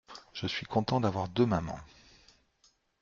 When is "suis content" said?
0.47-0.99